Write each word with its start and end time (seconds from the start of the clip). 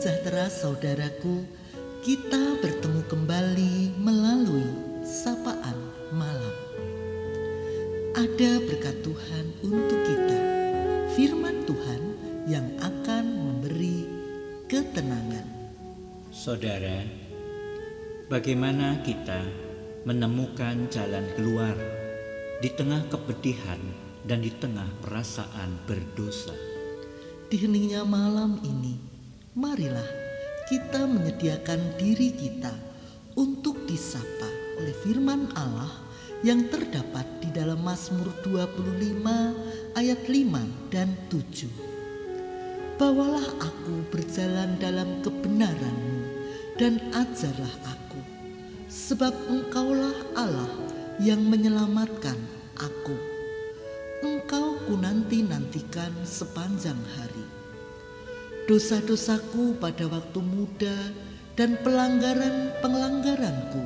sejahtera 0.00 0.48
saudaraku, 0.48 1.44
kita 2.00 2.56
bertemu 2.64 3.04
kembali 3.04 4.00
melalui 4.00 4.72
sapaan 5.04 5.76
malam. 6.16 6.56
Ada 8.16 8.64
berkat 8.64 8.96
Tuhan 9.04 9.44
untuk 9.60 10.00
kita, 10.08 10.40
firman 11.12 11.68
Tuhan 11.68 12.00
yang 12.48 12.64
akan 12.80 13.24
memberi 13.28 14.08
ketenangan. 14.72 15.44
Saudara, 16.32 17.04
bagaimana 18.32 19.04
kita 19.04 19.44
menemukan 20.08 20.88
jalan 20.88 21.28
keluar 21.36 21.76
di 22.64 22.72
tengah 22.72 23.04
kepedihan 23.12 23.84
dan 24.24 24.40
di 24.40 24.48
tengah 24.48 24.88
perasaan 25.04 25.76
berdosa? 25.84 26.56
Di 27.52 27.60
heningnya 27.60 28.00
malam 28.08 28.64
ini, 28.64 29.09
marilah 29.58 30.06
kita 30.70 31.10
menyediakan 31.10 31.98
diri 31.98 32.30
kita 32.30 32.70
untuk 33.34 33.82
disapa 33.90 34.46
oleh 34.78 34.94
firman 35.02 35.50
Allah 35.58 35.90
yang 36.46 36.70
terdapat 36.70 37.26
di 37.42 37.50
dalam 37.50 37.82
Mazmur 37.82 38.30
25 38.46 39.98
ayat 39.98 40.20
5 40.22 40.94
dan 40.94 41.10
7. 41.26 41.66
Bawalah 42.94 43.48
aku 43.58 44.06
berjalan 44.14 44.78
dalam 44.78 45.18
kebenaranmu 45.26 46.20
dan 46.78 47.02
ajarlah 47.10 47.74
aku, 47.90 48.22
sebab 48.86 49.34
engkaulah 49.50 50.14
Allah 50.38 50.70
yang 51.18 51.42
menyelamatkan 51.42 52.38
aku. 52.78 53.18
Engkau 54.20 54.78
ku 54.86 54.94
nanti-nantikan 55.00 56.12
sepanjang 56.22 57.00
hari. 57.18 57.39
Dosa-dosaku 58.70 59.82
pada 59.82 60.06
waktu 60.06 60.38
muda 60.46 60.94
dan 61.58 61.74
pelanggaran-pelanggaranku 61.82 63.82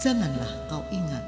janganlah 0.00 0.48
kau 0.72 0.80
ingat. 0.88 1.20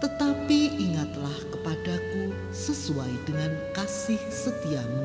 Tetapi 0.00 0.80
ingatlah 0.80 1.36
kepadaku 1.52 2.32
sesuai 2.48 3.12
dengan 3.28 3.52
kasih 3.76 4.16
setiamu 4.32 5.04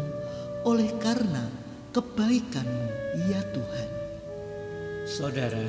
oleh 0.64 0.88
karena 1.04 1.44
kebaikanmu 1.92 2.88
ya 3.28 3.44
Tuhan. 3.52 3.90
Saudara, 5.04 5.68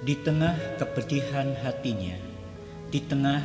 di 0.00 0.16
tengah 0.24 0.56
kepedihan 0.80 1.52
hatinya, 1.60 2.16
di 2.88 3.04
tengah 3.04 3.44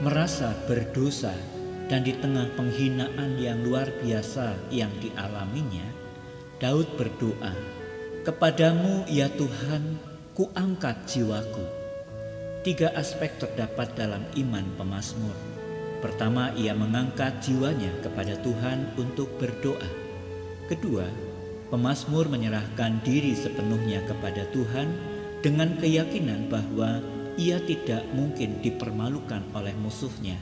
merasa 0.00 0.56
berdosa 0.64 1.59
dan 1.90 2.06
di 2.06 2.14
tengah 2.14 2.46
penghinaan 2.54 3.34
yang 3.34 3.66
luar 3.66 3.90
biasa 3.98 4.54
yang 4.70 4.94
dialaminya, 5.02 5.82
Daud 6.62 6.86
berdoa, 6.94 7.50
"Kepadamu 8.22 9.10
ya 9.10 9.26
Tuhan, 9.34 9.98
kuangkat 10.38 11.10
jiwaku." 11.10 11.66
Tiga 12.62 12.94
aspek 12.94 13.34
terdapat 13.42 13.90
dalam 13.98 14.22
iman 14.38 14.62
pemazmur. 14.78 15.34
Pertama, 15.98 16.54
ia 16.54 16.72
mengangkat 16.78 17.42
jiwanya 17.42 17.90
kepada 18.06 18.38
Tuhan 18.38 18.94
untuk 18.94 19.26
berdoa. 19.42 19.90
Kedua, 20.70 21.04
pemazmur 21.74 22.30
menyerahkan 22.30 23.02
diri 23.02 23.34
sepenuhnya 23.34 24.06
kepada 24.06 24.46
Tuhan 24.54 24.94
dengan 25.42 25.74
keyakinan 25.80 26.46
bahwa 26.46 27.02
ia 27.40 27.58
tidak 27.64 28.04
mungkin 28.12 28.60
dipermalukan 28.60 29.40
oleh 29.56 29.72
musuhnya, 29.80 30.36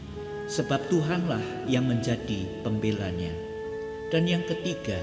sebab 0.49 0.81
Tuhanlah 0.89 1.69
yang 1.69 1.85
menjadi 1.85 2.49
pembelanya. 2.65 3.31
Dan 4.09 4.25
yang 4.25 4.43
ketiga, 4.49 4.97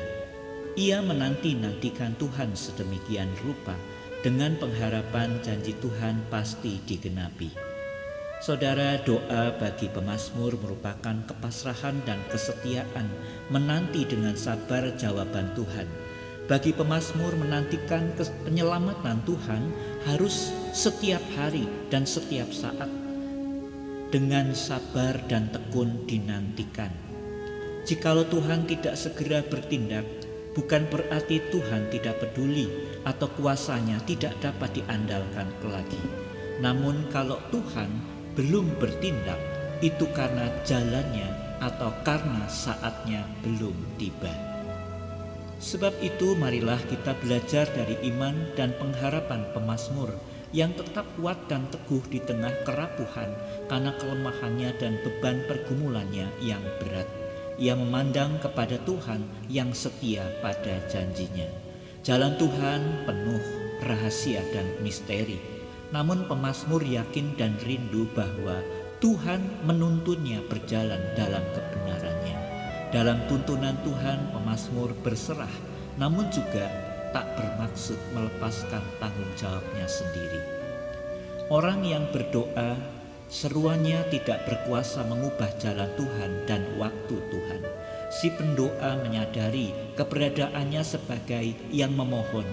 ia 0.73 0.99
menanti-nantikan 0.99 2.17
Tuhan 2.17 2.57
sedemikian 2.57 3.29
rupa 3.45 3.77
dengan 4.25 4.57
pengharapan 4.57 5.37
janji 5.45 5.77
Tuhan 5.77 6.25
pasti 6.33 6.81
digenapi. 6.83 7.53
Saudara, 8.41 8.99
doa 9.05 9.55
bagi 9.55 9.87
pemazmur 9.87 10.57
merupakan 10.59 11.15
kepasrahan 11.29 12.01
dan 12.03 12.19
kesetiaan 12.27 13.07
menanti 13.53 14.03
dengan 14.03 14.35
sabar 14.35 14.91
jawaban 14.97 15.53
Tuhan. 15.55 15.87
Bagi 16.45 16.75
pemazmur 16.75 17.33
menantikan 17.37 18.11
penyelamatan 18.45 19.21
Tuhan 19.25 19.63
harus 20.09 20.53
setiap 20.73 21.21
hari 21.33 21.65
dan 21.89 22.05
setiap 22.05 22.51
saat 22.53 23.04
dengan 24.15 24.55
sabar 24.55 25.19
dan 25.27 25.51
tekun 25.51 26.07
dinantikan. 26.07 26.87
Jikalau 27.83 28.23
Tuhan 28.31 28.63
tidak 28.63 28.95
segera 28.95 29.43
bertindak, 29.43 30.07
bukan 30.55 30.87
berarti 30.87 31.43
Tuhan 31.51 31.91
tidak 31.91 32.23
peduli 32.23 32.63
atau 33.03 33.27
kuasanya 33.35 33.99
tidak 34.07 34.31
dapat 34.39 34.71
diandalkan 34.71 35.51
lagi. 35.67 35.99
Namun 36.63 37.11
kalau 37.11 37.43
Tuhan 37.51 37.91
belum 38.39 38.79
bertindak 38.79 39.35
itu 39.83 40.07
karena 40.15 40.47
jalannya 40.63 41.59
atau 41.59 41.91
karena 42.07 42.47
saatnya 42.47 43.27
belum 43.43 43.75
tiba. 43.99 44.31
Sebab 45.59 45.91
itu 45.99 46.39
marilah 46.39 46.79
kita 46.87 47.19
belajar 47.19 47.67
dari 47.67 47.99
iman 48.15 48.47
dan 48.55 48.71
pengharapan 48.79 49.43
pemazmur 49.51 50.15
yang 50.55 50.71
tetap 50.71 51.03
kuat 51.19 51.35
dan 51.51 51.67
teguh 51.67 51.99
di 52.07 52.23
tengah 52.23 52.63
kerapuhan 52.63 53.27
karena 53.67 53.91
kelemahannya 53.99 54.71
dan 54.79 54.95
beban 55.03 55.43
pergumulannya 55.51 56.31
yang 56.39 56.63
berat. 56.79 57.05
Ia 57.59 57.75
memandang 57.75 58.39
kepada 58.39 58.79
Tuhan 58.87 59.27
yang 59.51 59.75
setia 59.75 60.23
pada 60.39 60.79
janjinya. 60.87 61.51
Jalan 62.07 62.39
Tuhan 62.39 63.03
penuh 63.03 63.43
rahasia 63.83 64.39
dan 64.55 64.79
misteri 64.79 65.55
namun 65.93 66.25
pemazmur 66.25 66.81
yakin 66.81 67.37
dan 67.37 67.53
rindu 67.61 68.09
bahwa 68.17 68.57
Tuhan 69.03 69.43
menuntunnya 69.67 70.41
berjalan 70.49 70.99
dalam 71.13 71.43
kebenarannya. 71.53 72.37
Dalam 72.89 73.19
tuntunan 73.27 73.75
Tuhan 73.83 74.31
pemazmur 74.33 74.95
berserah 75.03 75.51
namun 75.95 76.27
juga 76.31 76.67
tak 77.15 77.23
bermaksud 77.39 77.95
melepaskan 78.11 78.83
tanggung 78.99 79.31
jawabnya 79.39 79.87
sendiri. 79.87 80.43
Orang 81.47 81.87
yang 81.87 82.03
berdoa 82.11 82.75
seruannya 83.31 84.03
tidak 84.11 84.43
berkuasa 84.43 85.07
mengubah 85.07 85.47
jalan 85.55 85.87
Tuhan 85.95 86.43
dan 86.43 86.67
waktu 86.75 87.15
Tuhan. 87.31 87.63
Si 88.11 88.27
pendoa 88.35 88.99
menyadari 88.99 89.71
keberadaannya 89.95 90.83
sebagai 90.83 91.55
yang 91.71 91.95
memohon 91.95 92.43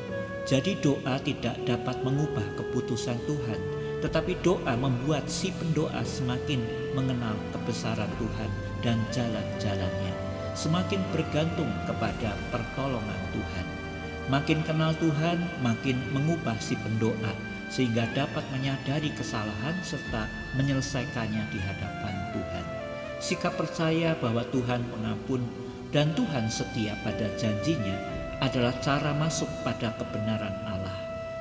jadi 0.42 0.74
doa 0.82 1.22
tidak 1.22 1.54
dapat 1.62 2.02
mengubah 2.02 2.42
keputusan 2.58 3.14
Tuhan, 3.30 3.60
tetapi 4.02 4.34
doa 4.42 4.74
membuat 4.74 5.30
si 5.30 5.54
pendoa 5.54 6.02
semakin 6.02 6.58
mengenal 6.98 7.38
kebesaran 7.54 8.10
Tuhan 8.18 8.50
dan 8.82 8.98
jalan-jalannya, 9.14 10.14
semakin 10.58 10.98
bergantung 11.14 11.70
kepada 11.86 12.34
pertolongan 12.50 13.22
Tuhan. 13.30 13.81
Makin 14.31 14.62
kenal 14.62 14.94
Tuhan, 15.03 15.43
makin 15.66 15.99
mengubah 16.15 16.55
si 16.62 16.78
pendoa 16.78 17.34
sehingga 17.72 18.05
dapat 18.12 18.44
menyadari 18.53 19.10
kesalahan 19.16 19.75
serta 19.81 20.28
menyelesaikannya 20.55 21.43
di 21.49 21.59
hadapan 21.59 22.15
Tuhan. 22.37 22.65
Sikap 23.19 23.56
percaya 23.56 24.12
bahwa 24.21 24.44
Tuhan 24.53 24.84
pengampun 24.93 25.43
dan 25.91 26.12
Tuhan 26.12 26.53
setia 26.53 26.94
pada 27.00 27.33
janjinya 27.41 27.97
adalah 28.44 28.75
cara 28.84 29.16
masuk 29.16 29.49
pada 29.65 29.94
kebenaran 29.97 30.54
Allah. 30.69 30.94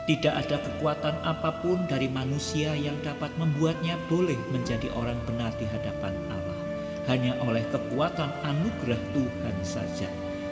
Tidak 0.05 0.33
ada 0.33 0.57
kekuatan 0.57 1.21
apa 1.21 1.61
pun 1.61 1.85
dari 1.85 2.09
manusia 2.09 2.73
yang 2.73 2.97
dapat 3.05 3.29
membuatnya 3.37 3.99
boleh 4.09 4.37
menjadi 4.49 4.89
orang 4.97 5.17
benar 5.29 5.53
di 5.61 5.65
hadapan 5.69 6.13
Allah. 6.33 6.59
Hanya 7.09 7.37
oleh 7.45 7.65
kekuatan 7.69 8.29
anugerah 8.45 9.01
Tuhan 9.13 9.57
saja. 9.61 10.09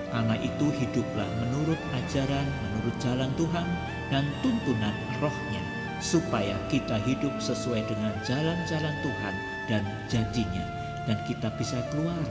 Karena 0.10 0.36
itu 0.42 0.74
hiduplah 0.74 1.30
menurut 1.46 1.78
ajaran, 1.94 2.48
menurut 2.66 2.96
jalan 2.98 3.30
Tuhan 3.38 3.68
dan 4.10 4.26
tuntunan 4.42 4.96
rohnya. 5.22 5.62
Supaya 6.00 6.56
kita 6.72 6.96
hidup 7.04 7.36
sesuai 7.44 7.84
dengan 7.86 8.16
jalan-jalan 8.24 8.96
Tuhan 9.04 9.36
dan 9.68 9.84
janjinya. 10.08 10.66
Dan 11.06 11.20
kita 11.28 11.52
bisa 11.60 11.84
keluar 11.92 12.24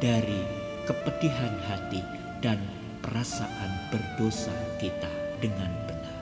dari 0.00 0.40
kepedihan 0.88 1.52
hati 1.68 2.00
dan 2.40 2.56
perasaan 3.04 3.70
berdosa 3.92 4.56
kita 4.80 5.12
dengan 5.38 5.70
benar. 5.86 6.16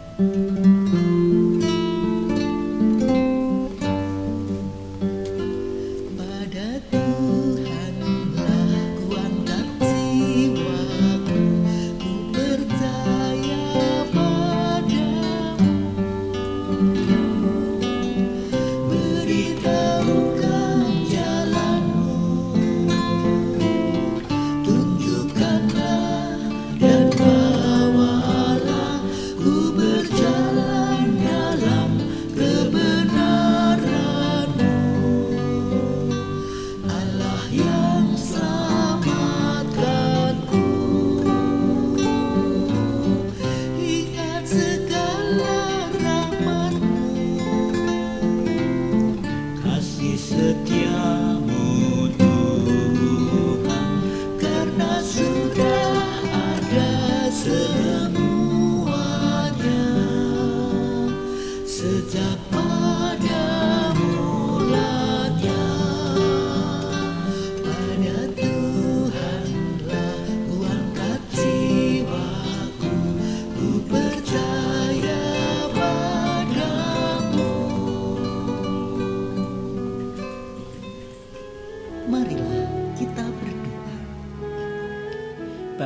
The. 50.38 50.77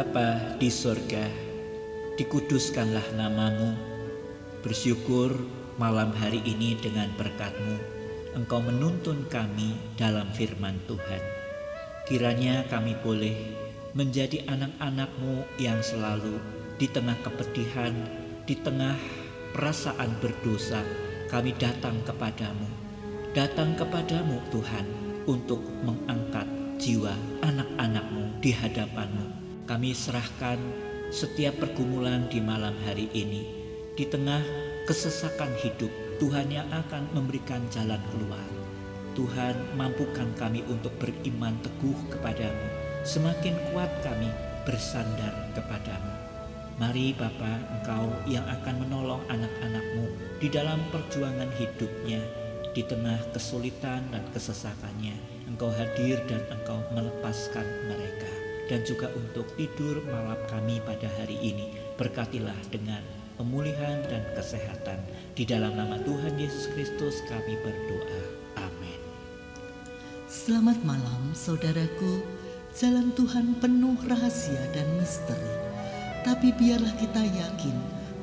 Bapa 0.03 0.59
di 0.59 0.67
sorga, 0.67 1.31
dikuduskanlah 2.19 3.15
namamu. 3.15 3.71
Bersyukur 4.59 5.31
malam 5.79 6.11
hari 6.11 6.43
ini 6.43 6.75
dengan 6.75 7.07
berkatmu, 7.15 7.79
Engkau 8.35 8.67
menuntun 8.67 9.23
kami 9.31 9.79
dalam 9.95 10.27
firman 10.35 10.75
Tuhan. 10.91 11.23
Kiranya 12.11 12.67
kami 12.67 12.99
boleh 12.99 13.55
menjadi 13.95 14.43
anak-anakmu 14.51 15.47
yang 15.63 15.79
selalu 15.79 16.35
di 16.83 16.91
tengah 16.91 17.15
kepedihan, 17.23 17.95
di 18.43 18.59
tengah 18.59 18.99
perasaan 19.55 20.19
berdosa, 20.19 20.83
kami 21.31 21.55
datang 21.63 21.95
kepadamu. 22.03 22.67
Datang 23.39 23.79
kepadamu 23.79 24.43
Tuhan 24.51 24.87
untuk 25.31 25.63
mengangkat 25.87 26.51
jiwa 26.83 27.15
anak-anakmu 27.47 28.43
di 28.43 28.51
hadapanmu 28.51 29.52
kami 29.63 29.95
serahkan 29.95 30.59
setiap 31.15 31.55
pergumulan 31.63 32.27
di 32.27 32.43
malam 32.43 32.75
hari 32.83 33.07
ini. 33.15 33.47
Di 33.95 34.09
tengah 34.09 34.43
kesesakan 34.91 35.55
hidup, 35.63 35.93
Tuhan 36.19 36.51
yang 36.51 36.67
akan 36.73 37.07
memberikan 37.15 37.63
jalan 37.71 38.01
keluar. 38.11 38.49
Tuhan 39.13 39.55
mampukan 39.77 40.33
kami 40.41 40.65
untuk 40.67 40.91
beriman 40.99 41.55
teguh 41.63 41.99
kepadamu. 42.11 42.67
Semakin 43.07 43.55
kuat 43.71 43.93
kami 44.03 44.33
bersandar 44.67 45.53
kepadamu. 45.53 46.11
Mari 46.81 47.13
Bapa, 47.15 47.61
Engkau 47.79 48.09
yang 48.25 48.49
akan 48.49 48.89
menolong 48.89 49.23
anak-anakmu 49.29 50.09
di 50.41 50.49
dalam 50.49 50.81
perjuangan 50.89 51.53
hidupnya, 51.61 52.25
di 52.73 52.83
tengah 52.83 53.21
kesulitan 53.37 54.01
dan 54.11 54.25
kesesakannya. 54.33 55.15
Engkau 55.53 55.69
hadir 55.69 56.17
dan 56.25 56.41
Engkau 56.49 56.81
melepaskan 56.97 57.69
mereka 57.93 58.32
dan 58.71 58.83
juga 58.87 59.11
untuk 59.15 59.47
tidur 59.59 60.03
malam 60.07 60.39
kami 60.51 60.79
pada 60.85 61.09
hari 61.19 61.39
ini. 61.41 61.75
Berkatilah 61.99 62.57
dengan 62.71 63.03
pemulihan 63.41 64.03
dan 64.07 64.23
kesehatan. 64.37 65.03
Di 65.35 65.43
dalam 65.43 65.75
nama 65.75 65.99
Tuhan 66.03 66.39
Yesus 66.39 66.71
Kristus 66.71 67.25
kami 67.27 67.59
berdoa. 67.65 68.23
Amin. 68.63 69.01
Selamat 70.29 70.79
malam 70.87 71.35
saudaraku. 71.35 72.23
Jalan 72.73 73.13
Tuhan 73.13 73.61
penuh 73.61 74.01
rahasia 74.09 74.63
dan 74.73 74.89
misteri. 74.97 75.53
Tapi 76.25 76.55
biarlah 76.57 76.95
kita 76.97 77.21
yakin 77.21 77.77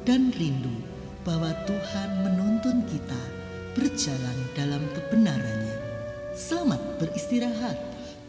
dan 0.07 0.33
rindu 0.33 0.73
bahwa 1.21 1.53
Tuhan 1.69 2.09
menuntun 2.25 2.81
kita 2.89 3.21
berjalan 3.77 4.37
dalam 4.57 4.81
kebenarannya. 4.97 5.77
Selamat 6.33 6.81
beristirahat. 6.97 7.88